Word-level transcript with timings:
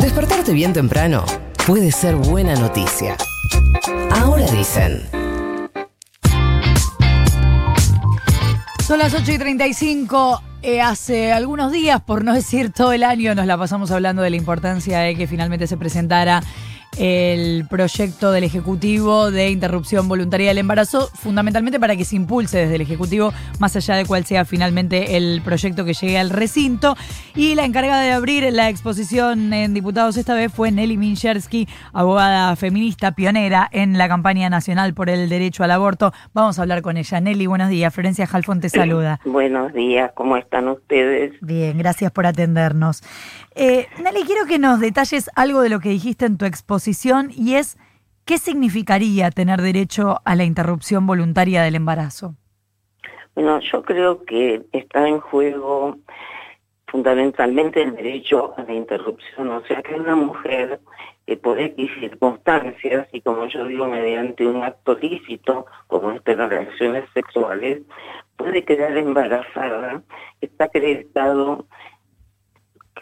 Despertarte 0.00 0.52
bien 0.52 0.72
temprano 0.72 1.24
puede 1.66 1.90
ser 1.90 2.14
buena 2.14 2.54
noticia. 2.54 3.16
Ahora 4.12 4.46
dicen. 4.46 5.02
Son 8.86 9.00
las 9.00 9.12
8 9.12 9.32
y 9.32 9.38
35. 9.38 10.42
Eh, 10.62 10.80
hace 10.80 11.32
algunos 11.32 11.72
días, 11.72 12.00
por 12.00 12.22
no 12.22 12.32
decir 12.32 12.70
todo 12.72 12.92
el 12.92 13.02
año, 13.02 13.34
nos 13.34 13.46
la 13.46 13.58
pasamos 13.58 13.90
hablando 13.90 14.22
de 14.22 14.30
la 14.30 14.36
importancia 14.36 15.00
de 15.00 15.16
que 15.16 15.26
finalmente 15.26 15.66
se 15.66 15.76
presentara 15.76 16.44
el 16.98 17.64
proyecto 17.68 18.32
del 18.32 18.42
Ejecutivo 18.42 19.30
de 19.30 19.50
interrupción 19.50 20.08
voluntaria 20.08 20.48
del 20.48 20.58
embarazo, 20.58 21.08
fundamentalmente 21.14 21.78
para 21.78 21.96
que 21.96 22.04
se 22.04 22.16
impulse 22.16 22.58
desde 22.58 22.74
el 22.74 22.80
Ejecutivo, 22.80 23.32
más 23.60 23.76
allá 23.76 23.94
de 23.94 24.04
cuál 24.04 24.24
sea 24.24 24.44
finalmente 24.44 25.16
el 25.16 25.40
proyecto 25.44 25.84
que 25.84 25.94
llegue 25.94 26.18
al 26.18 26.30
recinto. 26.30 26.96
Y 27.36 27.54
la 27.54 27.64
encargada 27.64 28.02
de 28.02 28.12
abrir 28.12 28.52
la 28.52 28.68
exposición 28.68 29.52
en 29.52 29.74
diputados 29.74 30.16
esta 30.16 30.34
vez 30.34 30.52
fue 30.52 30.72
Nelly 30.72 30.96
Minchersky, 30.96 31.68
abogada 31.92 32.56
feminista 32.56 33.12
pionera 33.12 33.68
en 33.70 33.96
la 33.96 34.08
campaña 34.08 34.50
nacional 34.50 34.92
por 34.92 35.08
el 35.08 35.28
derecho 35.28 35.62
al 35.62 35.70
aborto. 35.70 36.12
Vamos 36.34 36.58
a 36.58 36.62
hablar 36.62 36.82
con 36.82 36.96
ella. 36.96 37.20
Nelly, 37.20 37.46
buenos 37.46 37.68
días. 37.68 37.94
Florencia 37.94 38.26
Jalfón 38.26 38.60
te 38.60 38.70
saluda. 38.70 39.20
Buenos 39.38 39.72
días, 39.72 40.10
¿cómo 40.14 40.36
están 40.36 40.68
ustedes? 40.68 41.32
Bien, 41.40 41.78
gracias 41.78 42.10
por 42.10 42.26
atendernos. 42.26 43.02
Eh, 43.54 43.86
Nelly, 44.02 44.24
quiero 44.24 44.46
que 44.46 44.58
nos 44.58 44.80
detalles 44.80 45.30
algo 45.34 45.62
de 45.62 45.68
lo 45.68 45.80
que 45.80 45.90
dijiste 45.90 46.26
en 46.26 46.38
tu 46.38 46.44
exposición 46.44 46.87
y 47.34 47.54
es 47.56 47.78
qué 48.24 48.38
significaría 48.38 49.30
tener 49.30 49.60
derecho 49.60 50.20
a 50.24 50.34
la 50.34 50.44
interrupción 50.44 51.06
voluntaria 51.06 51.62
del 51.62 51.74
embarazo. 51.74 52.34
Bueno, 53.34 53.60
yo 53.60 53.82
creo 53.82 54.24
que 54.24 54.62
está 54.72 55.06
en 55.06 55.20
juego 55.20 55.96
fundamentalmente 56.88 57.82
el 57.82 57.94
derecho 57.94 58.54
a 58.56 58.62
la 58.62 58.72
interrupción, 58.72 59.48
o 59.48 59.64
sea 59.66 59.82
que 59.82 59.94
una 59.94 60.16
mujer 60.16 60.80
que 61.26 61.36
por 61.36 61.60
X 61.60 61.90
circunstancias 62.00 63.06
y 63.12 63.20
como 63.20 63.46
yo 63.46 63.64
digo 63.66 63.86
mediante 63.86 64.46
un 64.46 64.62
acto 64.62 64.98
lícito 64.98 65.66
como 65.86 66.12
es 66.12 66.22
las 66.24 66.48
relaciones 66.48 67.04
sexuales 67.12 67.82
puede 68.36 68.64
quedar 68.64 68.96
embarazada, 68.96 70.02
está 70.40 70.64
acreditado 70.64 71.66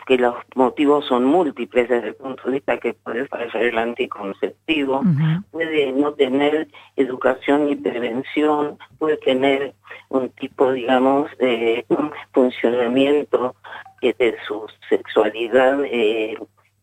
que 0.07 0.19
los 0.19 0.35
motivos 0.55 1.07
son 1.07 1.25
múltiples 1.25 1.89
desde 1.89 2.09
el 2.09 2.15
punto 2.15 2.43
de 2.45 2.53
vista 2.53 2.79
que 2.79 2.95
puede 2.95 3.27
fallar 3.29 3.63
el 3.63 3.79
anticonceptivo, 3.79 5.03
puede 5.51 5.93
no 5.93 6.13
tener 6.13 6.69
educación 6.97 7.67
ni 7.67 7.77
prevención, 7.77 8.79
puede 8.99 9.17
tener 9.19 9.75
un 10.09 10.29
tipo, 10.31 10.73
digamos, 10.73 11.31
de 11.39 11.85
funcionamiento 12.33 13.55
de 14.03 14.37
su 14.47 14.67
sexualidad 14.89 15.85
eh, 15.85 16.37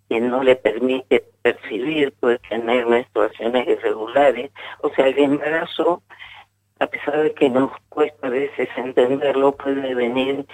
que 0.09 0.19
no 0.19 0.43
le 0.43 0.55
permite 0.55 1.23
percibir, 1.41 2.13
puede 2.19 2.39
tener 2.39 2.85
menstruaciones 2.85 3.67
irregulares, 3.67 4.51
o 4.81 4.89
sea, 4.89 5.07
el 5.07 5.17
embarazo, 5.17 6.03
a 6.79 6.87
pesar 6.87 7.21
de 7.21 7.33
que 7.33 7.49
nos 7.49 7.71
cuesta 7.89 8.27
a 8.27 8.29
veces 8.29 8.67
entenderlo, 8.75 9.55
puede 9.55 9.95
venir 9.95 10.45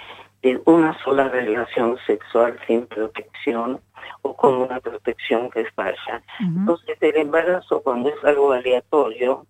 de 0.42 0.60
una 0.64 0.96
sola 1.04 1.28
relación 1.28 1.98
sexual 2.06 2.58
sin 2.66 2.86
protección 2.86 3.80
o 4.22 4.36
con 4.36 4.54
una 4.54 4.80
protección 4.80 5.50
que 5.50 5.64
falla. 5.72 6.22
Entonces 6.40 6.96
el 7.00 7.16
embarazo 7.16 7.82
cuando 7.82 8.08
es 8.08 8.24
algo 8.24 8.52
aleatorio 8.52 9.46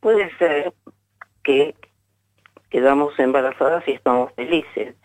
puede 0.00 0.36
ser 0.38 0.72
que 1.42 1.74
quedamos 2.70 3.16
embarazadas 3.18 3.86
y 3.86 3.92
estamos 3.92 4.32
felices, 4.32 4.96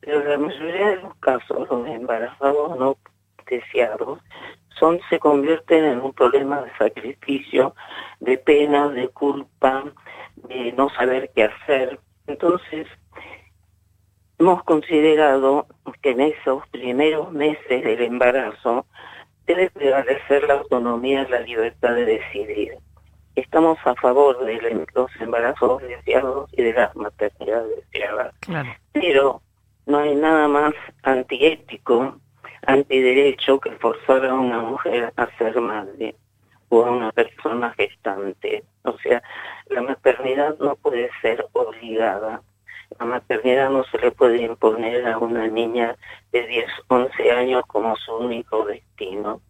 pero 0.00 0.22
la 0.22 0.38
mayoría 0.38 0.90
de 0.90 0.96
los 0.96 1.14
casos 1.16 1.68
los 1.70 1.88
embarazados 1.88 2.78
no 2.78 2.98
deseados 3.46 4.20
son 4.78 5.00
se 5.08 5.18
convierten 5.18 5.84
en 5.84 6.00
un 6.00 6.12
problema 6.12 6.60
de 6.60 6.70
sacrificio, 6.76 7.74
de 8.20 8.36
pena, 8.38 8.88
de 8.88 9.08
culpa, 9.08 9.84
de 10.36 10.72
no 10.72 10.90
saber 10.90 11.30
qué 11.34 11.44
hacer. 11.44 11.98
Entonces, 12.26 12.86
hemos 14.38 14.62
considerado 14.64 15.66
que 16.02 16.10
en 16.10 16.20
esos 16.20 16.66
primeros 16.68 17.32
meses 17.32 17.84
del 17.84 18.02
embarazo 18.02 18.86
debe 19.46 19.70
prevalecer 19.70 20.44
la 20.44 20.54
autonomía 20.54 21.22
y 21.22 21.30
la 21.30 21.40
libertad 21.40 21.94
de 21.94 22.04
decidir. 22.04 22.74
Estamos 23.34 23.78
a 23.84 23.94
favor 23.96 24.44
de 24.44 24.78
los 24.94 25.10
embarazos 25.20 25.82
deseados 25.82 26.50
y 26.52 26.62
de 26.62 26.72
las 26.72 26.94
maternidades 26.96 27.84
deseadas. 27.92 28.34
Pero 28.92 29.42
no 29.84 29.98
hay 29.98 30.14
nada 30.14 30.48
más 30.48 30.72
antiético, 31.02 32.18
antiderecho 32.66 33.60
que 33.60 33.70
forzar 33.72 34.24
a 34.26 34.34
una 34.34 34.60
mujer 34.60 35.12
a 35.16 35.28
ser 35.36 35.60
madre 35.60 36.16
o 36.70 36.84
a 36.84 36.90
una 36.90 37.12
persona 37.12 37.72
gestante. 37.74 38.64
O 38.82 38.96
sea, 38.98 39.22
la 39.68 39.82
maternidad 39.82 40.58
no 40.58 40.74
puede 40.76 41.10
ser 41.20 41.46
obligada 41.52 42.42
la 42.98 43.06
maternidad 43.06 43.70
no 43.70 43.84
se 43.84 43.98
le 43.98 44.10
puede 44.10 44.42
imponer 44.42 45.06
a 45.06 45.18
una 45.18 45.46
niña 45.48 45.96
de 46.32 46.46
10, 46.46 46.66
11 46.88 47.30
años 47.32 47.62
como 47.66 47.96
su 47.96 48.14
único 48.16 48.64
destino. 48.64 49.40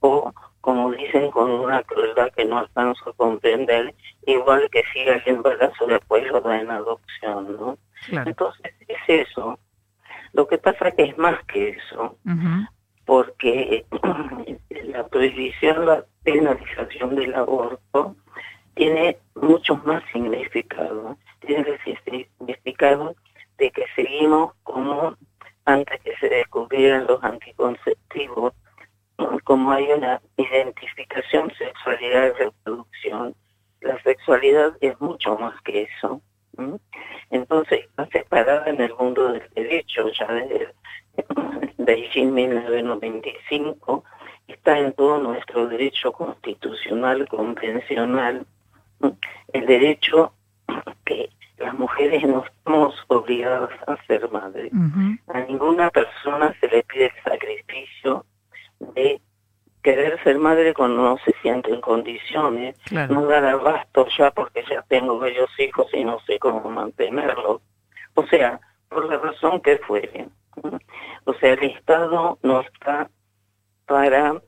O, 0.00 0.32
como 0.60 0.90
dicen, 0.92 1.30
con 1.30 1.50
una 1.50 1.82
crueldad 1.82 2.30
que 2.36 2.44
no 2.44 2.58
alcanzo 2.58 3.10
a 3.10 3.12
comprender, 3.14 3.94
igual 4.26 4.68
que 4.70 4.82
siga 4.92 5.14
el 5.14 5.22
embarazo 5.26 5.86
después 5.86 6.26
lo 6.30 6.40
da 6.40 6.60
en 6.60 6.70
adopción, 6.70 7.56
¿no? 7.56 7.78
Entonces, 8.10 8.74
es 8.86 9.26
eso. 9.26 9.58
Lo 10.32 10.46
que 10.46 10.58
pasa 10.58 10.90
que 10.92 11.04
es 11.04 11.18
más 11.18 11.42
que 11.44 11.70
eso, 11.70 12.16
porque 13.04 13.84
la 14.70 15.06
prohibición, 15.08 15.86
la 15.86 16.04
penalización 16.22 17.16
del 17.16 17.34
aborto 17.34 18.14
tiene 18.74 19.18
muchos 19.34 19.84
más 19.84 20.02
significados 20.12 21.16
tiene 21.40 21.78
de 22.78 23.70
que 23.72 23.84
seguimos 23.96 24.54
como 24.62 25.16
antes 25.64 26.00
que 26.00 26.16
se 26.16 26.28
descubrieran 26.28 27.06
los 27.06 27.22
anticonceptivos, 27.22 28.54
como 29.44 29.72
hay 29.72 29.90
una 29.90 30.20
identificación 30.36 31.52
sexualidad 31.58 32.28
y 32.28 32.44
reproducción. 32.44 33.34
La 33.80 34.00
sexualidad 34.02 34.76
es 34.80 34.98
mucho 35.00 35.36
más 35.36 35.60
que 35.62 35.82
eso. 35.82 36.22
Entonces 37.30 37.80
está 37.80 38.06
separada 38.06 38.66
en 38.66 38.80
el 38.80 38.94
mundo 38.94 39.32
del 39.32 39.48
derecho, 39.54 40.08
ya 40.10 40.26
desde 40.32 40.72
Beijing 41.78 42.32
1995, 42.32 44.04
está 44.46 44.78
en 44.78 44.92
todo 44.92 45.18
nuestro 45.18 45.66
derecho 45.66 46.12
constitucional, 46.12 47.28
convencional, 47.28 48.46
el 49.52 49.66
derecho 49.66 50.32
las 51.68 51.78
mujeres 51.78 52.26
no 52.26 52.42
estamos 52.44 52.94
obligadas 53.08 53.68
a 53.86 54.02
ser 54.06 54.30
madres. 54.30 54.72
A 55.28 55.40
ninguna 55.40 55.90
persona 55.90 56.56
se 56.60 56.68
le 56.68 56.82
pide 56.84 57.06
el 57.06 57.22
sacrificio 57.22 58.24
de 58.94 59.20
querer 59.82 60.18
ser 60.24 60.38
madre 60.38 60.72
cuando 60.72 61.02
no 61.02 61.18
se 61.18 61.34
siente 61.42 61.70
en 61.70 61.82
condiciones, 61.82 62.74
no 62.90 63.26
dar 63.26 63.44
abasto 63.44 64.06
ya 64.16 64.30
porque 64.30 64.64
ya 64.70 64.80
tengo 64.88 65.18
varios 65.18 65.50
hijos 65.60 65.86
y 65.92 66.04
no 66.04 66.18
sé 66.20 66.38
cómo 66.38 66.70
mantenerlos. 66.70 67.60
O 68.14 68.26
sea, 68.28 68.58
por 68.88 69.04
la 69.04 69.18
razón 69.18 69.60
que 69.60 69.76
fuere. 69.78 70.26
O 71.24 71.34
sea, 71.34 71.52
el 71.52 71.64
Estado 71.64 72.38
no 72.42 72.60
está 72.62 73.10
para 73.84 74.40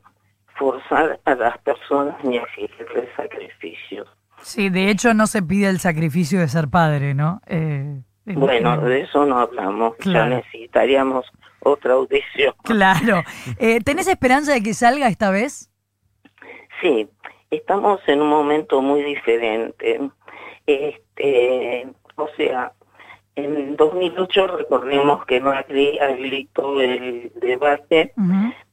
forzar 0.55 1.19
a 1.25 1.35
las 1.35 1.57
personas 1.59 2.23
ni 2.23 2.37
exigirles 2.37 3.09
sacrificios. 3.15 4.09
Sí, 4.41 4.69
de 4.69 4.89
hecho 4.89 5.13
no 5.13 5.27
se 5.27 5.41
pide 5.41 5.69
el 5.69 5.79
sacrificio 5.79 6.39
de 6.39 6.47
ser 6.47 6.67
padre, 6.67 7.13
¿no? 7.13 7.41
Eh, 7.47 8.01
bueno, 8.25 8.79
de 8.81 9.01
eso 9.01 9.25
no 9.25 9.39
hablamos, 9.39 9.95
ya 10.05 10.25
necesitaríamos 10.25 11.25
otra 11.61 11.93
audición. 11.93 12.53
Claro. 12.63 13.23
Eh, 13.59 13.79
¿Tenés 13.81 14.07
esperanza 14.07 14.53
de 14.53 14.63
que 14.63 14.73
salga 14.73 15.07
esta 15.07 15.31
vez? 15.31 15.69
Sí, 16.81 17.07
estamos 17.49 17.99
en 18.07 18.21
un 18.21 18.29
momento 18.29 18.81
muy 18.81 19.03
diferente. 19.03 19.99
Este, 20.65 21.87
o 22.15 22.27
sea, 22.37 22.71
en 23.45 23.75
2008 23.75 24.47
recordemos 24.47 25.25
que 25.25 25.39
Macri 25.39 25.99
habilitó 25.99 26.79
el 26.81 27.31
debate. 27.35 28.13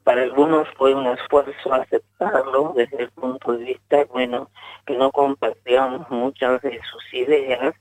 Para 0.04 0.22
algunos 0.22 0.66
fue 0.76 0.94
un 0.94 1.06
esfuerzo 1.06 1.74
aceptarlo 1.74 2.72
desde 2.74 3.02
el 3.02 3.10
punto 3.10 3.52
de 3.52 3.64
vista, 3.64 4.04
bueno, 4.06 4.50
que 4.86 4.96
no 4.96 5.10
compartíamos 5.10 6.08
muchas 6.10 6.62
de 6.62 6.80
sus 6.90 7.14
ideas 7.14 7.74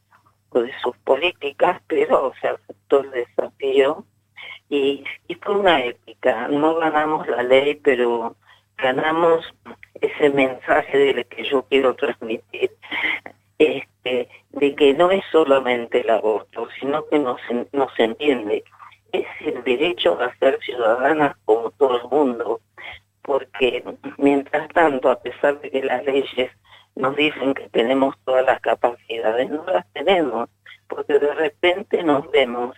o 0.50 0.62
de 0.62 0.72
sus 0.82 0.98
políticas, 0.98 1.82
pero 1.88 2.34
se 2.42 2.50
aceptó 2.50 3.00
el 3.02 3.12
desafío 3.12 4.04
y, 4.70 5.04
y 5.28 5.36
fue 5.36 5.56
una 5.56 5.84
épica. 5.86 6.48
No 6.50 6.76
ganamos 6.76 7.28
la 7.28 7.44
ley, 7.44 7.76
pero 7.76 8.36
ganamos 8.78 9.46
ese 10.02 10.30
mensaje 10.30 10.98
de 10.98 11.24
que 11.26 11.44
yo 11.44 11.64
quiero 11.64 11.96
transmitir, 11.96 12.72
este, 13.58 14.30
de 14.52 14.76
que 14.76 14.94
no 14.94 15.12
es 15.12 15.24
solamente 15.32 16.02
el 16.02 16.10
aborto, 16.10 16.68
sino 16.80 17.06
que 17.08 17.20
nos, 17.20 17.40
nos 17.72 17.92
entiende 18.00 18.64
es 19.12 19.26
el 19.42 19.64
derecho 19.64 20.20
a 20.20 20.36
ser 20.38 20.60
ciudadanas 20.62 21.36
como 21.46 21.72
todo 21.72 22.02
el 22.02 22.08
mundo. 22.10 22.62
porque 23.22 23.84
mientras 24.18 24.70
tanto, 24.70 25.10
a 25.10 25.20
pesar 25.20 25.60
de 25.60 25.70
que 25.70 25.84
las 25.84 26.04
leyes 26.06 26.50
nos 26.96 27.14
dicen 27.18 27.54
que 27.54 27.68
tenemos 27.70 28.16
todas 28.24 28.46
las 28.46 28.62
capacidades, 28.62 29.50
no 29.50 29.66
las 29.66 29.86
tenemos, 29.92 30.50
porque 30.88 31.20
de 31.20 31.34
repente 31.34 32.04
nos 32.04 32.32
vemos 32.32 32.78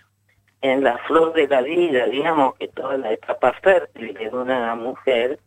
en 0.60 0.82
la 0.82 0.98
flor 1.06 1.32
de 1.34 1.46
la 1.46 1.62
vida, 1.62 2.06
digamos 2.06 2.56
que 2.56 2.66
toda 2.66 2.96
la 2.98 3.12
etapa 3.12 3.52
fértil 3.62 4.12
de 4.14 4.28
una 4.28 4.74
mujer, 4.74 5.38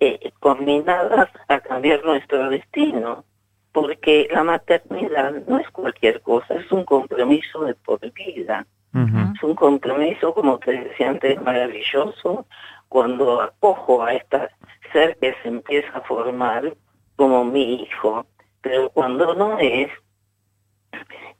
eh, 0.00 0.32
combinadas 0.38 1.30
a 1.48 1.60
cambiar 1.60 2.04
nuestro 2.04 2.50
destino, 2.50 3.24
porque 3.72 4.28
la 4.30 4.44
maternidad 4.44 5.32
no 5.46 5.58
es 5.58 5.68
cualquier 5.70 6.20
cosa, 6.20 6.54
es 6.54 6.70
un 6.70 6.84
compromiso 6.84 7.64
de 7.64 7.74
por 7.74 8.00
vida. 8.12 8.66
Es 8.94 9.42
un 9.42 9.54
compromiso, 9.54 10.34
como 10.34 10.58
te 10.58 10.72
decía 10.72 11.08
antes, 11.08 11.40
maravilloso, 11.40 12.46
cuando 12.88 13.40
acojo 13.40 14.02
a 14.02 14.12
este 14.12 14.50
ser 14.92 15.16
que 15.16 15.34
se 15.42 15.48
empieza 15.48 15.88
a 15.96 16.02
formar 16.02 16.74
como 17.16 17.42
mi 17.42 17.82
hijo, 17.82 18.26
pero 18.60 18.90
cuando 18.90 19.34
no 19.34 19.58
es, 19.58 19.88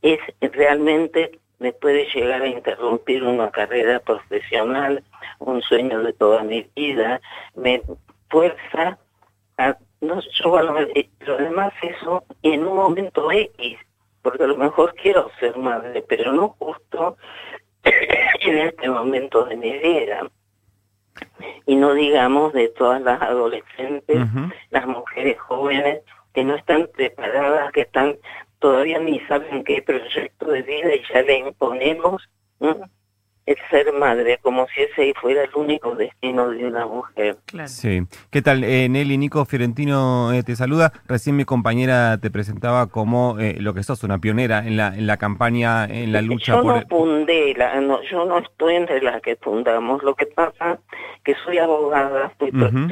es 0.00 0.18
realmente 0.40 1.38
me 1.58 1.72
puede 1.72 2.06
llegar 2.12 2.40
a 2.40 2.46
interrumpir 2.46 3.22
una 3.22 3.50
carrera 3.50 4.00
profesional, 4.00 5.04
un 5.38 5.60
sueño 5.60 6.02
de 6.02 6.12
toda 6.14 6.42
mi 6.42 6.66
vida, 6.74 7.20
me 7.54 7.82
fuerza 8.30 8.98
a, 9.58 9.76
no 10.02 10.20
yo 10.20 10.52
pero 11.18 11.34
además 11.34 11.72
eso 11.80 12.24
en 12.42 12.66
un 12.66 12.76
momento 12.76 13.30
X, 13.30 13.78
porque 14.20 14.44
a 14.44 14.48
lo 14.48 14.56
mejor 14.56 14.94
quiero 14.94 15.30
ser 15.38 15.56
madre, 15.56 16.04
pero 16.06 16.32
no 16.32 16.50
justo 16.58 17.16
en 17.84 18.58
este 18.58 18.88
momento 18.88 19.44
de 19.44 19.56
mi 19.56 19.78
vida. 19.78 20.28
Y 21.66 21.76
no 21.76 21.94
digamos 21.94 22.52
de 22.52 22.68
todas 22.68 23.00
las 23.02 23.22
adolescentes, 23.22 24.18
las 24.70 24.86
mujeres 24.86 25.38
jóvenes 25.40 26.02
que 26.34 26.42
no 26.42 26.56
están 26.56 26.88
preparadas, 26.94 27.70
que 27.72 27.82
están 27.82 28.16
todavía 28.58 28.98
ni 28.98 29.20
saben 29.20 29.62
qué 29.62 29.82
proyecto 29.82 30.46
de 30.46 30.62
vida 30.62 30.94
y 30.94 31.02
ya 31.12 31.22
le 31.22 31.38
imponemos 31.38 32.28
el 33.46 33.56
ser 33.70 33.92
madre, 33.92 34.38
como 34.40 34.66
si 34.68 34.82
ese 34.82 35.12
fuera 35.20 35.42
el 35.42 35.50
único 35.54 35.94
destino 35.94 36.50
de 36.50 36.64
una 36.64 36.86
mujer. 36.86 37.36
Sí. 37.66 38.02
¿Qué 38.30 38.42
tal? 38.42 38.62
Eh, 38.64 38.88
Nelly, 38.88 39.18
Nico 39.18 39.44
Fiorentino 39.44 40.32
eh, 40.32 40.42
te 40.42 40.54
saluda. 40.54 40.92
Recién 41.06 41.36
mi 41.36 41.44
compañera 41.44 42.18
te 42.18 42.30
presentaba 42.30 42.86
como 42.86 43.38
eh, 43.40 43.56
lo 43.58 43.74
que 43.74 43.82
sos, 43.82 44.04
una 44.04 44.18
pionera 44.18 44.66
en 44.66 44.76
la 44.76 44.92
en 44.94 45.06
la 45.06 45.16
campaña, 45.16 45.84
en 45.84 46.12
la 46.12 46.22
lucha 46.22 46.54
yo 46.54 46.62
por... 46.62 46.74
No 46.76 46.88
fundé, 46.88 47.54
la, 47.54 47.80
no, 47.80 48.02
yo 48.02 48.24
no 48.24 48.38
estoy 48.38 48.76
entre 48.76 49.02
las 49.02 49.20
que 49.22 49.36
fundamos. 49.36 50.02
Lo 50.02 50.14
que 50.14 50.26
pasa 50.26 50.78
que 51.24 51.34
soy 51.44 51.58
abogada, 51.58 52.32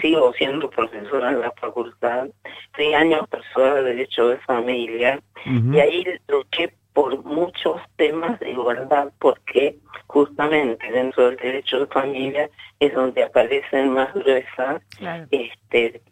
sigo 0.00 0.32
siendo 0.34 0.70
profesora 0.70 1.30
en 1.30 1.40
la 1.40 1.52
facultad, 1.52 2.28
seis 2.76 2.94
años 2.94 3.28
profesora 3.28 3.74
de 3.76 3.82
Derecho 3.82 4.28
de 4.28 4.38
Familia, 4.38 5.20
y 5.44 5.78
ahí 5.78 6.04
luché 6.28 6.72
por 6.92 7.24
muchos 7.24 7.80
temas 7.96 8.38
de 8.40 8.50
igualdad, 8.50 9.12
porque 9.18 9.76
justamente 10.06 10.90
dentro 10.90 11.26
del 11.26 11.36
derecho 11.36 11.80
de 11.80 11.86
familia 11.86 12.50
es 12.78 12.92
donde 12.94 13.22
aparecen 13.22 13.90
más 13.92 14.12
gruesas. 14.14 14.82
Este, 15.30 16.02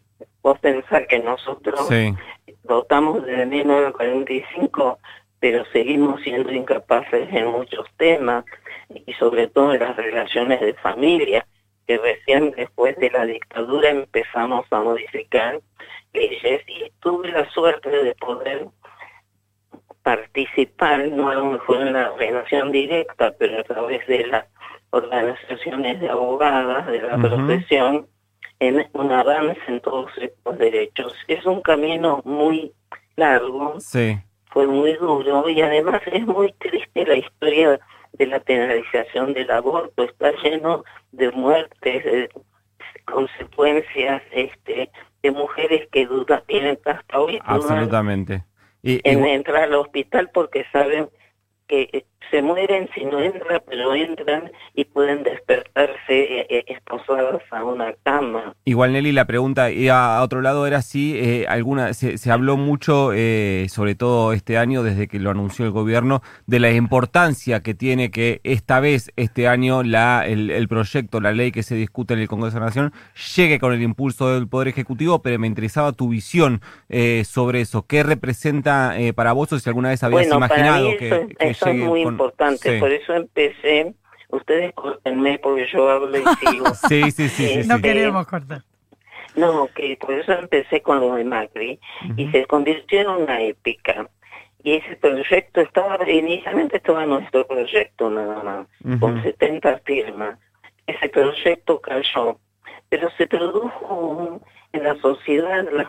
vos 0.41 0.57
pensar 0.59 1.07
que 1.07 1.19
nosotros 1.19 1.89
votamos 2.63 3.25
desde 3.25 3.45
1945, 3.45 4.99
pero 5.39 5.65
seguimos 5.71 6.21
siendo 6.21 6.51
incapaces 6.51 7.27
en 7.31 7.47
muchos 7.47 7.85
temas, 7.97 8.45
y 8.89 9.13
sobre 9.13 9.47
todo 9.47 9.73
en 9.73 9.79
las 9.79 9.95
relaciones 9.95 10.61
de 10.61 10.73
familia, 10.75 11.45
que 11.87 11.97
recién 11.97 12.51
después 12.51 12.95
de 12.97 13.09
la 13.09 13.25
dictadura 13.25 13.89
empezamos 13.89 14.65
a 14.71 14.79
modificar 14.81 15.59
leyes, 16.13 16.61
y 16.67 16.91
tuve 16.99 17.31
la 17.31 17.49
suerte 17.51 17.89
de 17.89 18.15
poder 18.15 18.67
participar, 20.03 21.07
no 21.09 21.29
a 21.29 21.35
lo 21.35 21.45
mejor 21.45 21.81
en 21.81 21.93
la 21.93 22.11
relación 22.17 22.71
directa, 22.71 23.33
pero 23.37 23.59
a 23.59 23.63
través 23.63 24.05
de 24.07 24.25
las 24.27 24.45
organizaciones 24.91 25.99
de 25.99 26.09
abogadas, 26.09 26.87
de 26.87 27.01
la 27.01 27.17
profesión, 27.17 28.07
en 28.59 28.87
un 28.93 29.11
avance 29.11 29.59
en 29.67 29.79
todos 29.81 30.11
estos 30.17 30.57
derechos. 30.57 31.13
Es 31.27 31.45
un 31.45 31.61
camino 31.61 32.21
muy 32.25 32.73
largo, 33.15 33.77
fue 34.51 34.67
muy 34.67 34.93
duro 34.93 35.47
y 35.49 35.61
además 35.61 36.01
es 36.11 36.25
muy 36.25 36.51
triste 36.53 37.05
la 37.05 37.15
historia 37.15 37.79
de 38.13 38.25
la 38.25 38.39
penalización 38.39 39.33
del 39.33 39.51
aborto, 39.51 40.03
está 40.03 40.31
lleno 40.43 40.83
de 41.11 41.31
muertes, 41.31 42.03
de 42.03 42.29
consecuencias 43.05 44.21
este, 44.31 44.89
de 45.21 45.31
mujeres 45.31 45.87
que 45.91 46.05
dudan, 46.05 46.41
tienen 46.47 46.79
hasta 46.85 47.19
hoy. 47.19 47.39
Absolutamente 47.43 48.43
en 48.83 49.25
entrar 49.25 49.63
al 49.63 49.75
hospital 49.75 50.29
porque 50.33 50.65
saben 50.71 51.09
que 51.67 52.05
se 52.31 52.41
mueren 52.41 52.89
si 52.93 53.05
no 53.05 53.19
entran, 53.21 53.61
pero 53.67 53.93
entran 53.93 54.51
y 54.73 54.85
pueden 54.85 55.23
despertarse 55.23 55.88
eh, 55.88 55.88
eh, 57.17 57.39
a 57.51 57.63
una 57.63 57.93
cama. 58.03 58.53
Igual 58.65 58.93
Nelly, 58.93 59.11
la 59.11 59.25
pregunta 59.25 59.71
y 59.71 59.89
a 59.89 60.21
otro 60.21 60.41
lado 60.41 60.67
era 60.67 60.81
si 60.81 61.17
eh, 61.17 61.45
alguna 61.47 61.93
se, 61.93 62.17
se, 62.17 62.31
habló 62.31 62.57
mucho, 62.57 63.11
sobre 63.69 63.95
todo 63.95 64.33
este 64.33 64.57
año, 64.57 64.83
desde 64.83 65.07
que 65.07 65.19
lo 65.19 65.31
anunció 65.31 65.65
el 65.65 65.71
gobierno, 65.71 66.21
de 66.47 66.59
la 66.59 66.71
importancia 66.71 67.61
que 67.61 67.73
tiene 67.73 68.11
que 68.11 68.41
esta 68.43 68.79
vez, 68.79 69.11
este 69.15 69.47
año, 69.47 69.83
la, 69.83 70.25
el, 70.25 70.67
proyecto, 70.67 71.19
la 71.19 71.31
ley 71.31 71.51
que 71.51 71.63
se 71.63 71.75
discute 71.75 72.13
en 72.13 72.21
el 72.21 72.27
Congreso 72.27 72.55
de 72.55 72.59
la 72.61 72.65
Nación, 72.67 72.93
llegue 73.35 73.59
con 73.59 73.73
el 73.73 73.81
impulso 73.81 74.33
del 74.33 74.47
Poder 74.47 74.67
Ejecutivo, 74.67 75.21
pero 75.21 75.39
me 75.39 75.47
interesaba 75.47 75.91
tu 75.93 76.09
visión 76.09 76.61
sobre 77.23 77.61
eso. 77.61 77.85
¿Qué 77.85 78.03
representa 78.03 78.95
para 79.15 79.33
vos 79.33 79.51
o 79.53 79.59
si 79.59 79.69
alguna 79.69 79.89
vez 79.89 80.03
habías 80.03 80.27
imaginado 80.27 80.89
que, 80.97 81.35
que 81.37 81.49
es 81.49 81.65
muy 81.75 82.01
importante, 82.01 82.79
por 82.79 82.91
eso 82.91 83.13
empecé, 83.13 83.93
ustedes 84.29 84.73
cortenme 84.73 85.39
porque 85.39 85.67
yo 85.71 85.89
hablo 85.89 86.17
y 86.17 86.23
sigo. 86.45 86.65
sí, 86.87 87.11
sí, 87.11 87.29
sí, 87.29 87.61
No 87.67 87.79
queremos 87.79 88.25
cortar. 88.27 88.63
No, 89.35 89.67
que 89.75 89.97
por 89.99 90.13
eso 90.13 90.33
empecé 90.33 90.81
con 90.81 90.99
lo 90.99 91.15
de 91.15 91.23
Macri 91.23 91.79
y 92.17 92.29
se 92.31 92.45
convirtió 92.45 93.01
en 93.01 93.07
una 93.09 93.41
épica. 93.41 94.09
Y 94.63 94.73
ese 94.73 94.97
proyecto 94.97 95.61
estaba, 95.61 95.97
inicialmente 96.09 96.77
estaba 96.77 97.05
nuestro 97.05 97.47
proyecto 97.47 98.09
nada 98.09 98.43
más, 98.43 98.99
con 98.99 99.21
70 99.23 99.79
firmas. 99.85 100.37
Ese 100.85 101.07
proyecto 101.09 101.79
cayó, 101.79 102.39
pero 102.89 103.09
se 103.11 103.27
produjo 103.27 104.41
en 104.73 104.83
la 104.83 104.95
sociedad, 104.95 105.65
las 105.71 105.87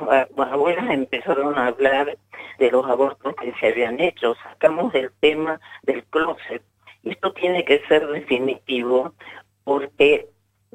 abuelas 0.53 0.91
empezaron 0.91 1.59
a 1.59 1.67
hablar 1.67 2.17
de 2.59 2.71
los 2.71 2.87
abortos 2.87 3.35
que 3.37 3.53
se 3.59 3.69
habían 3.69 4.01
hecho, 4.01 4.35
sacamos 4.43 4.95
el 4.95 5.11
tema 5.21 5.61
del 5.83 6.05
closet. 6.05 6.63
Esto 7.05 7.33
tiene 7.33 7.65
que 7.65 7.81
ser 7.89 8.07
definitivo 8.07 9.15
porque 9.65 10.29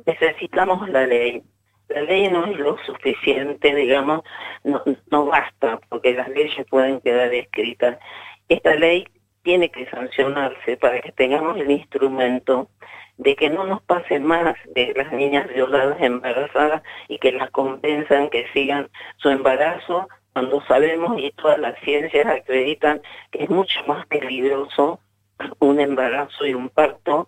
necesitamos 0.06 0.90
la 0.90 1.06
ley. 1.06 1.44
La 1.90 2.02
ley 2.02 2.30
no 2.30 2.46
es 2.46 2.58
lo 2.58 2.78
suficiente, 2.80 3.76
digamos, 3.76 4.22
no, 4.64 4.82
no 5.12 5.26
basta, 5.26 5.80
porque 5.90 6.14
las 6.14 6.30
leyes 6.30 6.66
pueden 6.70 7.00
quedar 7.02 7.34
escritas. 7.34 8.00
Esta 8.50 8.74
ley 8.76 9.08
tiene 9.44 9.70
que 9.70 9.86
sancionarse 9.88 10.78
para 10.78 11.00
que 11.02 11.12
tengamos 11.12 11.58
el 11.58 11.70
instrumento 11.70 12.70
de 13.18 13.36
que 13.36 13.50
no 13.50 13.66
nos 13.66 13.82
pase 13.84 14.20
más 14.20 14.56
de 14.74 14.94
las 14.96 15.12
niñas 15.14 15.48
violadas 15.48 16.02
embarazadas 16.02 16.82
y 17.08 17.20
que 17.20 17.32
las 17.32 17.52
compensan 17.52 18.30
que 18.30 18.48
sigan 18.54 18.90
su 19.18 19.30
embarazo 19.30 20.08
cuando 20.34 20.62
sabemos 20.66 21.18
y 21.20 21.32
todas 21.32 21.60
las 21.60 21.80
ciencias 21.80 22.26
acreditan 22.26 23.02
que 23.32 23.44
es 23.44 23.50
mucho 23.50 23.80
más 23.88 24.06
peligroso 24.08 25.00
un 25.60 25.80
embarazo 25.80 26.46
y 26.46 26.54
un 26.54 26.70
parto 26.70 27.28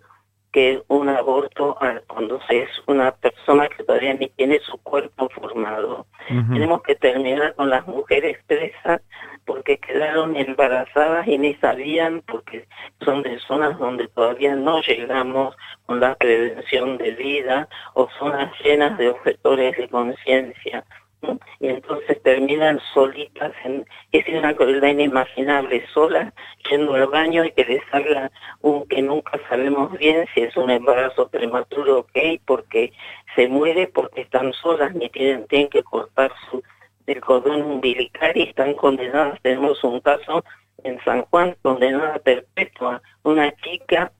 que 0.52 0.82
un 0.88 1.08
aborto 1.08 1.76
cuando 2.06 2.40
es 2.48 2.68
una 2.86 3.12
persona 3.12 3.68
que 3.68 3.84
todavía 3.84 4.14
ni 4.14 4.28
tiene 4.30 4.58
su 4.60 4.78
cuerpo 4.78 5.28
formado. 5.28 6.06
Tenemos 6.26 6.82
que 6.82 6.94
terminar 6.94 7.54
con 7.54 7.68
las 7.70 7.86
mujeres 7.86 8.38
presas 8.46 9.02
porque 9.44 9.78
quedaron 9.78 10.36
embarazadas 10.36 11.26
y 11.26 11.38
ni 11.38 11.54
sabían 11.56 12.22
porque 12.26 12.66
son 13.04 13.22
de 13.22 13.38
zonas 13.40 13.78
donde 13.78 14.08
todavía 14.08 14.54
no 14.54 14.80
llegamos 14.80 15.56
con 15.86 16.00
la 16.00 16.14
prevención 16.14 16.98
de 16.98 17.12
vida 17.12 17.68
o 17.94 18.08
zonas 18.18 18.52
llenas 18.62 18.96
de 18.98 19.10
objetores 19.10 19.76
de 19.76 19.88
conciencia 19.88 20.84
entonces 22.08 22.22
terminan 22.22 22.80
solitas, 22.94 23.52
en, 23.64 23.84
es 24.12 24.26
una 24.28 24.54
crueldad 24.54 24.88
inimaginable, 24.88 25.86
solas, 25.92 26.32
yendo 26.70 26.94
al 26.94 27.06
baño 27.06 27.44
y 27.44 27.52
que 27.52 27.64
les 27.64 27.82
salga 27.90 28.30
un 28.62 28.86
que 28.88 29.02
nunca 29.02 29.38
sabemos 29.48 29.92
bien 29.98 30.26
si 30.34 30.40
es 30.40 30.56
un 30.56 30.70
embarazo 30.70 31.28
prematuro, 31.28 31.98
ok, 32.00 32.40
porque 32.46 32.92
se 33.34 33.48
muere 33.48 33.88
porque 33.88 34.22
están 34.22 34.52
solas, 34.54 34.94
ni 34.94 35.10
tienen, 35.10 35.46
tienen 35.48 35.68
que 35.68 35.82
cortar 35.82 36.32
su 36.50 36.62
el 37.06 37.20
cordón 37.22 37.62
umbilical 37.62 38.32
y 38.36 38.42
están 38.42 38.74
condenadas, 38.74 39.40
tenemos 39.40 39.82
un 39.82 40.00
caso 40.00 40.44
en 40.84 41.02
San 41.04 41.22
Juan, 41.22 41.56
condenada 41.62 42.18
perpetua, 42.18 43.00
una 43.22 43.50
chica 43.56 44.12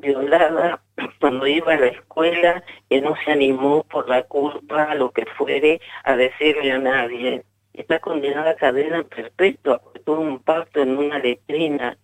violada 0.00 0.80
cuando 1.20 1.46
iba 1.46 1.74
a 1.74 1.78
la 1.78 1.86
escuela, 1.86 2.62
que 2.88 3.00
no 3.00 3.14
se 3.24 3.32
animó 3.32 3.84
por 3.84 4.08
la 4.08 4.22
culpa, 4.24 4.94
lo 4.94 5.10
que 5.10 5.26
fuere, 5.36 5.80
a 6.04 6.16
decirle 6.16 6.72
a 6.72 6.78
nadie. 6.78 7.44
Está 7.72 7.98
condenada 8.00 8.50
a 8.50 8.56
cadena 8.56 9.02
perpetua, 9.02 9.80
tuvo 10.04 10.20
un 10.20 10.38
pacto 10.38 10.80
en 10.80 10.96
una 10.96 11.18
letrina. 11.18 11.98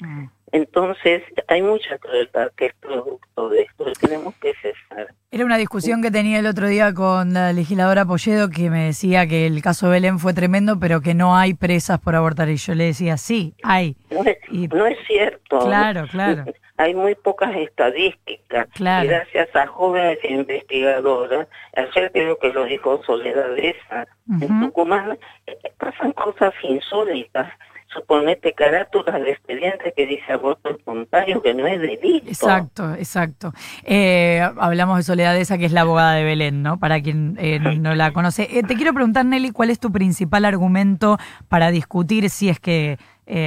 Mm. 0.00 0.26
Entonces, 0.52 1.22
hay 1.48 1.62
mucha 1.62 1.98
crueldad 1.98 2.50
que 2.56 2.66
es 2.66 2.74
producto 2.74 3.48
de 3.48 3.62
esto, 3.62 3.84
tenemos 4.00 4.34
que 4.36 4.52
cesar. 4.54 5.14
Era 5.30 5.44
una 5.44 5.58
discusión 5.58 6.02
que 6.02 6.10
tenía 6.10 6.40
el 6.40 6.46
otro 6.46 6.66
día 6.66 6.92
con 6.92 7.32
la 7.32 7.52
legisladora 7.52 8.04
Polledo 8.04 8.50
que 8.50 8.68
me 8.68 8.86
decía 8.86 9.28
que 9.28 9.46
el 9.46 9.62
caso 9.62 9.88
Belén 9.88 10.18
fue 10.18 10.34
tremendo, 10.34 10.80
pero 10.80 11.00
que 11.00 11.14
no 11.14 11.36
hay 11.36 11.54
presas 11.54 12.00
por 12.00 12.16
abortar. 12.16 12.48
Y 12.48 12.56
yo 12.56 12.74
le 12.74 12.86
decía, 12.86 13.16
sí, 13.16 13.54
hay. 13.62 13.96
No 14.10 14.24
es, 14.24 14.38
no 14.72 14.86
es 14.86 14.98
cierto. 15.06 15.60
Claro, 15.60 16.06
claro. 16.10 16.44
Hay 16.80 16.94
muy 16.94 17.14
pocas 17.14 17.54
estadísticas. 17.56 18.66
Claro. 18.72 19.06
Gracias 19.06 19.54
a 19.54 19.66
jóvenes 19.66 20.18
investigadoras, 20.26 21.46
ayer 21.76 22.10
creo 22.10 22.38
que 22.38 22.48
lo 22.54 22.64
dijo 22.64 23.02
Soledad 23.04 23.58
Esa, 23.58 24.06
en 24.40 24.60
Tucumán, 24.60 25.18
eh, 25.46 25.58
pasan 25.76 26.12
cosas 26.12 26.54
insólitas 26.62 27.52
suponete 27.92 28.52
carátulas 28.52 29.20
de 29.20 29.32
expediente 29.32 29.92
que 29.96 30.06
dice 30.06 30.32
aborto 30.32 30.70
espontáneo, 30.70 31.42
que 31.42 31.54
no 31.54 31.66
es 31.66 31.80
delito. 31.80 32.28
Exacto, 32.28 32.94
exacto. 32.94 33.52
Eh, 33.84 34.40
hablamos 34.58 34.98
de 34.98 35.02
Soledad 35.02 35.36
esa 35.36 35.58
que 35.58 35.66
es 35.66 35.72
la 35.72 35.82
abogada 35.82 36.14
de 36.14 36.24
Belén, 36.24 36.62
¿no? 36.62 36.78
Para 36.78 37.00
quien 37.00 37.36
eh, 37.38 37.58
no 37.78 37.94
la 37.94 38.12
conoce. 38.12 38.48
Eh, 38.50 38.62
te 38.62 38.76
quiero 38.76 38.94
preguntar, 38.94 39.24
Nelly, 39.24 39.50
¿cuál 39.50 39.70
es 39.70 39.80
tu 39.80 39.90
principal 39.90 40.44
argumento 40.44 41.18
para 41.48 41.70
discutir 41.70 42.30
si 42.30 42.48
es 42.48 42.60
que 42.60 42.98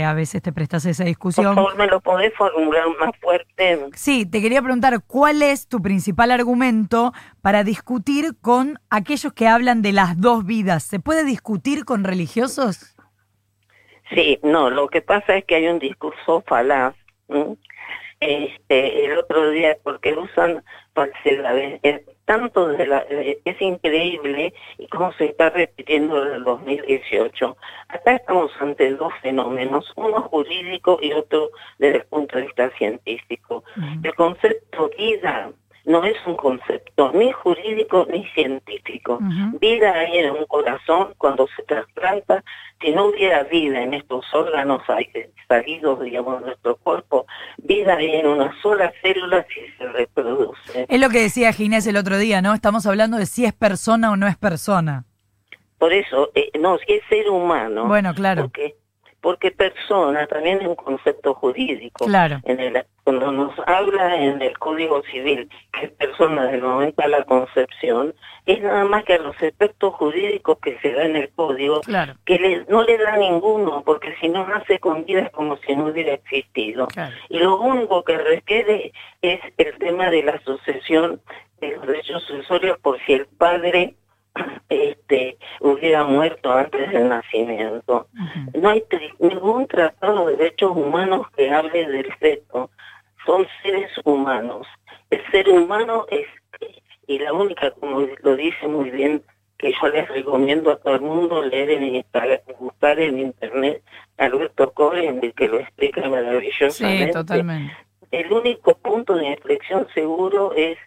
a 0.05 0.13
veces 0.13 0.41
te 0.41 0.53
prestas 0.53 0.85
esa 0.85 1.03
discusión? 1.03 1.55
Por 1.55 1.55
favor, 1.55 1.77
¿me 1.77 1.88
lo 1.88 2.00
podés 2.00 2.33
formular 2.38 2.85
más 3.01 3.12
fuerte? 3.19 3.89
Sí, 3.95 4.25
te 4.25 4.41
quería 4.41 4.62
preguntar, 4.62 5.03
¿cuál 5.05 5.41
es 5.41 5.67
tu 5.67 5.81
principal 5.81 6.31
argumento 6.31 7.12
para 7.41 7.65
discutir 7.65 8.38
con 8.39 8.79
aquellos 8.89 9.33
que 9.33 9.50
hablan 9.50 9.81
de 9.81 9.91
las 9.91 10.21
dos 10.21 10.45
vidas? 10.45 10.83
¿Se 10.83 11.01
puede 11.01 11.25
discutir 11.25 11.83
con 11.83 12.05
religiosos? 12.05 12.92
Sí, 14.12 14.39
no, 14.43 14.69
lo 14.69 14.88
que 14.88 15.01
pasa 15.01 15.38
es 15.38 15.45
que 15.45 15.55
hay 15.55 15.67
un 15.67 15.79
discurso 15.79 16.43
falaz. 16.48 16.95
Este, 18.19 19.05
el 19.05 19.17
otro 19.17 19.50
día, 19.50 19.77
porque 19.83 20.13
usan 20.13 20.63
tanto 22.25 22.67
de 22.69 22.88
la, 22.88 23.05
eh, 23.10 23.39
es 23.43 23.62
increíble 23.62 24.53
y 24.77 24.88
cómo 24.88 25.12
se 25.13 25.25
está 25.25 25.50
repitiendo 25.50 26.24
desde 26.24 26.38
el 26.38 26.43
2018. 26.43 27.57
Acá 27.89 28.15
estamos 28.15 28.51
ante 28.60 28.91
dos 28.95 29.12
fenómenos, 29.22 29.91
uno 29.95 30.22
jurídico 30.22 31.00
y 31.01 31.12
otro 31.12 31.50
desde 31.79 31.98
el 31.98 32.05
punto 32.05 32.38
de 32.38 32.43
vista 32.43 32.69
científico. 32.77 33.63
El 34.03 34.13
concepto 34.15 34.89
vida 34.98 35.51
no 35.86 36.06
es 36.06 36.16
un 36.25 36.36
concepto 36.36 37.12
ni 37.13 37.32
jurídico 37.32 38.08
ni 38.10 38.25
científico. 38.30 39.20
Vida 39.60 39.94
hay 39.94 40.20
en 40.20 40.32
un 40.32 40.46
corazón 40.46 41.13
cuando 41.18 41.48
se 41.56 41.63
trasplanta. 41.63 42.44
Si 42.82 42.92
no 42.92 43.08
hubiera 43.08 43.44
vida 43.44 43.82
en 43.82 43.94
estos 43.94 44.25
órganos 44.34 44.82
salidos, 45.48 46.02
digamos, 46.02 46.40
de 46.40 46.48
nuestro 46.48 46.78
cuerpo, 46.78 47.25
vida 47.58 47.96
hay 47.96 48.12
en 48.16 48.28
una 48.28 48.54
sola 48.62 48.94
célula 49.02 49.46
si 49.54 49.62
se 49.78 49.88
reproduce. 49.90 50.86
Es 50.88 51.00
lo 51.00 51.10
que 51.10 51.22
decía 51.22 51.52
Ginés 51.52 51.86
el 51.88 51.98
otro 51.98 52.18
día, 52.18 52.42
¿no? 52.42 52.54
Estamos 52.54 52.86
hablando 52.86 53.18
de 53.18 53.25
si 53.25 53.46
es 53.46 53.54
persona 53.54 54.12
o 54.12 54.16
no 54.16 54.28
es 54.28 54.38
persona. 54.38 55.06
Por 55.78 55.92
eso, 55.92 56.32
eh, 56.34 56.50
no, 56.60 56.78
si 56.78 56.94
es 56.94 57.02
ser 57.10 57.30
humano. 57.30 57.88
Bueno, 57.88 58.13
claro. 58.13 58.44
Porque 58.44 58.75
porque 59.24 59.51
persona 59.51 60.27
también 60.27 60.62
es 60.62 60.68
un 60.68 60.75
concepto 60.75 61.34
jurídico. 61.34 62.06
Claro. 62.06 62.42
En 62.44 62.60
el, 62.60 62.86
cuando 63.06 63.32
nos 63.32 63.58
habla 63.65 64.22
en 64.22 64.42
el 64.42 64.60
Código 64.60 65.01
Civil 65.03 65.50
que 65.72 65.86
es 65.86 65.92
persona 65.94 66.48
del 66.48 66.62
momento 66.62 67.01
de 67.01 67.08
la 67.08 67.24
concepción, 67.24 68.13
es 68.46 68.62
nada 68.62 68.84
más 68.84 69.06
que 69.06 69.13
a 69.13 69.20
los 69.20 69.42
efectos 69.42 69.94
jurídicos 69.94 70.58
que 70.60 70.77
se 70.80 70.92
da 70.92 71.06
en 71.06 71.15
el 71.15 71.30
Código, 71.30 71.80
que 72.25 72.65
no 72.68 72.84
le 72.84 72.98
da 72.98 73.15
ninguno, 73.15 73.82
porque 73.86 74.13
si 74.20 74.27
no 74.27 74.46
nace 74.46 74.77
con 74.80 75.06
vida 75.06 75.22
es 75.22 75.30
como 75.32 75.56
si 75.65 75.74
no 75.74 75.86
hubiera 75.86 76.15
existido. 76.15 76.89
Y 77.30 77.39
lo 77.39 77.62
único 77.62 78.03
que 78.03 78.18
requiere 78.18 78.92
es 79.22 79.39
el 79.58 79.77
tema 79.77 80.10
de 80.10 80.24
la 80.24 80.38
sucesión 80.44 81.22
de 81.62 81.77
los 81.77 81.88
derechos 81.88 82.24
sucesorios 82.24 82.77
por 82.80 83.00
si 83.06 83.13
el 83.13 83.25
padre 83.25 83.96
este 85.03 85.38
hubiera 85.60 86.03
muerto 86.03 86.51
antes 86.51 86.91
del 86.91 87.10
nacimiento. 87.10 88.07
No 88.53 88.69
hay 88.69 88.83
ningún 89.19 89.67
tratado 89.67 90.27
de 90.27 90.38
derechos 90.38 90.72
humanos 90.75 91.27
que 91.36 91.50
hable 91.51 91.88
del 91.88 92.13
feto. 92.15 92.69
Son 93.25 93.45
seres 93.62 93.91
humanos. 94.03 94.67
El 95.10 95.22
ser 95.31 95.50
humano 95.50 96.05
es, 96.10 96.25
y 97.07 97.19
la 97.19 97.33
única, 97.33 97.72
como 97.72 98.01
lo 98.22 98.36
dice 98.36 98.67
muy 98.67 98.89
bien, 98.89 99.24
que 99.57 99.74
yo 99.81 99.88
les 99.88 100.07
recomiendo 100.10 100.72
a 100.72 100.77
todo 100.77 100.95
el 100.95 101.01
mundo 101.01 101.41
leer 101.41 101.69
en 101.72 102.03
buscar 102.60 103.00
en 103.00 103.19
internet 103.19 103.81
Alberto 104.17 104.72
Cohen, 104.72 105.22
que 105.36 105.48
lo 105.48 105.60
explica 105.60 106.10
maravillosamente. 106.10 107.07
Sí, 107.07 107.12
totalmente. 107.12 107.74
El 108.12 108.31
único 108.31 108.77
punto 108.77 109.15
de 109.15 109.27
inflexión 109.27 109.88
seguro 109.93 110.53
es 110.55 110.77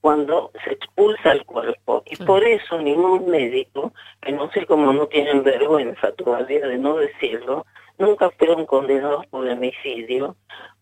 cuando 0.00 0.50
se 0.64 0.72
expulsa 0.72 1.32
el 1.32 1.44
cuerpo. 1.44 2.02
Y 2.06 2.16
por 2.16 2.42
eso 2.44 2.78
ningún 2.78 3.30
médico, 3.30 3.92
que 4.20 4.32
no 4.32 4.50
sé 4.52 4.66
cómo 4.66 4.92
no 4.92 5.06
tienen 5.06 5.42
vergüenza 5.42 6.12
todavía 6.12 6.66
de 6.66 6.78
no 6.78 6.96
decirlo, 6.96 7.66
nunca 7.98 8.30
fueron 8.30 8.66
condenados 8.66 9.26
por 9.26 9.46
homicidio. 9.46 10.36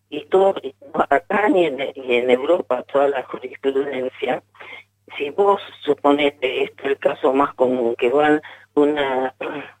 Y 0.09 0.25
todo, 0.25 0.55
acá 1.09 1.49
y 1.53 1.65
en, 1.65 1.79
en 1.79 2.29
Europa, 2.31 2.83
toda 2.91 3.09
la 3.09 3.23
jurisprudencia, 3.23 4.41
si 5.17 5.29
vos 5.31 5.61
suponete, 5.83 6.63
este 6.63 6.83
es 6.83 6.89
el 6.91 6.97
caso 6.97 7.33
más 7.33 7.53
común, 7.53 7.95
que 7.95 8.09
van 8.09 8.41
una 8.75 9.33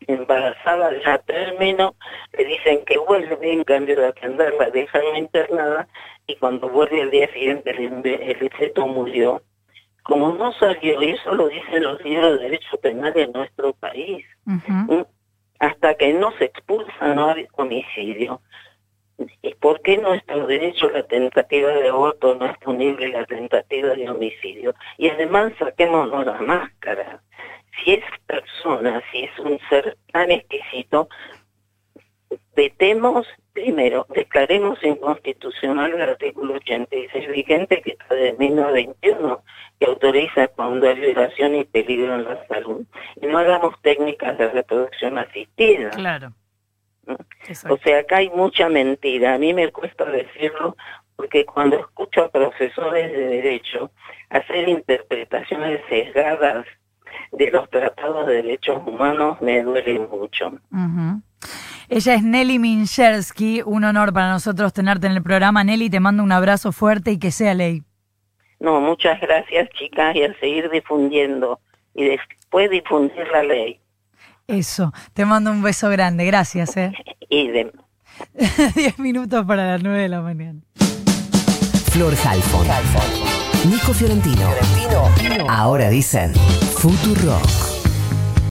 embarazada 0.07 0.91
ya 1.03 1.17
término, 1.19 1.95
le 2.37 2.45
dicen 2.45 2.83
que 2.85 2.97
vuelve, 2.97 3.53
en 3.53 3.63
cambio 3.63 3.95
de 3.95 4.07
atenderla, 4.07 4.69
dejan 4.71 5.15
internada, 5.15 5.87
y 6.29 6.35
cuando 6.35 6.69
vuelve 6.69 7.01
el 7.01 7.09
día 7.09 7.27
siguiente 7.33 7.71
el, 7.71 8.49
feto 8.51 8.85
murió. 8.85 9.41
Como 10.03 10.31
no 10.33 10.53
salió, 10.53 11.01
y 11.01 11.09
eso 11.11 11.33
lo 11.33 11.47
dicen 11.47 11.83
los 11.83 12.03
libros 12.03 12.37
de 12.37 12.43
derecho 12.45 12.77
penal 12.77 13.13
de 13.13 13.27
nuestro 13.27 13.73
país, 13.73 14.25
hasta 15.59 15.95
que 15.95 16.13
no 16.13 16.31
se 16.37 16.45
expulsa 16.45 17.13
no 17.15 17.31
hay 17.31 17.47
homicidio. 17.53 18.41
¿Y 19.41 19.53
por 19.55 19.81
qué 19.81 19.97
nuestro 19.97 20.45
derecho 20.47 20.89
la 20.91 21.03
tentativa 21.03 21.69
de 21.69 21.89
aborto 21.89 22.35
no 22.35 22.45
es 22.45 22.57
punible 22.59 23.09
la 23.09 23.25
tentativa 23.25 23.89
de 23.89 24.09
homicidio? 24.09 24.73
Y 24.97 25.09
además 25.09 25.51
saquémonos 25.57 26.25
la 26.25 26.39
máscara. 26.41 27.21
Si 27.83 27.93
es 27.93 28.03
persona, 28.27 29.01
si 29.11 29.23
es 29.23 29.39
un 29.39 29.59
ser 29.69 29.97
tan 30.13 30.31
exquisito, 30.31 31.09
vetemos 32.55 33.27
Primero, 33.61 34.07
declaremos 34.15 34.81
inconstitucional 34.83 35.93
el 35.93 36.01
artículo 36.01 36.53
86 36.55 37.29
vigente 37.29 37.81
que 37.81 37.91
está 37.91 38.15
de 38.15 38.33
1921, 38.39 39.43
que 39.77 39.85
autoriza 39.85 40.47
cuando 40.47 40.87
hay 40.87 40.97
violación 40.97 41.55
y 41.55 41.65
peligro 41.65 42.15
en 42.15 42.23
la 42.23 42.47
salud. 42.47 42.85
Y 43.21 43.27
no 43.27 43.37
hagamos 43.37 43.75
técnicas 43.81 44.37
de 44.37 44.47
reproducción 44.49 45.17
asistida. 45.17 45.89
Claro. 45.89 46.31
O 47.69 47.77
sea, 47.77 47.99
acá 47.99 48.17
hay 48.17 48.29
mucha 48.29 48.69
mentira. 48.69 49.33
A 49.33 49.37
mí 49.37 49.53
me 49.53 49.69
cuesta 49.73 50.05
decirlo 50.05 50.77
porque 51.17 51.45
cuando 51.45 51.77
escucho 51.77 52.23
a 52.23 52.29
profesores 52.29 53.11
de 53.11 53.27
derecho 53.27 53.91
hacer 54.29 54.69
interpretaciones 54.69 55.81
sesgadas 55.89 56.65
de 57.33 57.51
los 57.51 57.69
tratados 57.69 58.25
de 58.27 58.35
derechos 58.35 58.81
humanos 58.85 59.41
me 59.41 59.61
duele 59.63 59.99
mucho. 59.99 60.53
Ella 61.89 62.13
es 62.13 62.23
Nelly 62.23 62.59
Minchersky, 62.59 63.63
un 63.65 63.83
honor 63.83 64.13
para 64.13 64.31
nosotros 64.31 64.73
tenerte 64.73 65.07
en 65.07 65.13
el 65.13 65.23
programa. 65.23 65.63
Nelly, 65.63 65.89
te 65.89 65.99
mando 65.99 66.21
un 66.21 66.31
abrazo 66.31 66.71
fuerte 66.71 67.11
y 67.11 67.17
que 67.17 67.31
sea 67.31 67.55
ley. 67.55 67.81
No, 68.59 68.79
muchas 68.79 69.19
gracias 69.19 69.69
chicas 69.71 70.15
y 70.15 70.23
a 70.23 70.39
seguir 70.39 70.69
difundiendo 70.69 71.59
y 71.95 72.05
después 72.05 72.69
difundir 72.69 73.27
la 73.31 73.41
ley. 73.41 73.79
Eso, 74.45 74.93
te 75.13 75.25
mando 75.25 75.49
un 75.51 75.63
beso 75.63 75.89
grande, 75.89 76.25
gracias. 76.25 76.77
¿eh? 76.77 76.93
y 77.29 77.47
de... 77.47 77.71
Diez 78.75 78.99
minutos 78.99 79.43
para 79.47 79.65
las 79.65 79.81
nueve 79.81 80.03
de 80.03 80.09
la 80.09 80.21
mañana. 80.21 80.59
Flor 81.91 82.13
Halfon. 82.23 82.67
Nico 83.67 83.93
Fiorentino. 83.93 84.51
Fiorentino. 84.51 85.49
Ahora 85.49 85.89
dicen 85.89 86.33
Futuro. 86.35 87.39